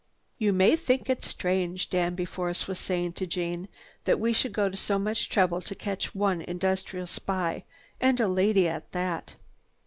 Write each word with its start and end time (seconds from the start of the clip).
"You 0.39 0.51
may 0.51 0.75
think 0.75 1.11
it 1.11 1.23
strange," 1.23 1.91
Danby 1.91 2.27
was 2.35 2.65
saying 2.73 3.13
to 3.13 3.27
Jeanne, 3.27 3.67
"that 4.05 4.19
we 4.19 4.33
should 4.33 4.51
go 4.51 4.67
to 4.67 4.75
so 4.75 4.97
much 4.97 5.29
trouble 5.29 5.61
to 5.61 5.75
catch 5.75 6.15
one 6.15 6.41
industrial 6.41 7.05
spy, 7.05 7.65
and 7.99 8.19
a 8.19 8.27
lady 8.27 8.67
at 8.67 8.93
that." 8.93 9.35